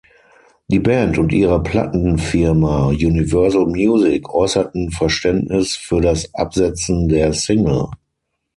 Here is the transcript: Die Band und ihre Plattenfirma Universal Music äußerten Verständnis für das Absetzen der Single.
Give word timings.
Die 0.67 0.79
Band 0.79 1.19
und 1.19 1.31
ihre 1.31 1.61
Plattenfirma 1.61 2.85
Universal 2.87 3.67
Music 3.67 4.27
äußerten 4.33 4.89
Verständnis 4.89 5.77
für 5.77 6.01
das 6.01 6.33
Absetzen 6.33 7.07
der 7.07 7.33
Single. 7.33 7.85